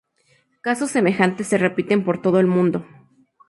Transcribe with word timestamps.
Casos 0.63 0.89
semejantes 0.89 1.45
se 1.45 1.59
repiten 1.59 2.03
por 2.03 2.19
todo 2.23 2.39
el 2.39 2.47
mundo. 2.47 2.87